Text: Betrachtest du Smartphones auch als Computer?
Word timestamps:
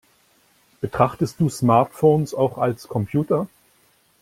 Betrachtest 0.79 1.39
du 1.39 1.47
Smartphones 1.47 2.33
auch 2.33 2.57
als 2.57 2.87
Computer? 2.87 3.47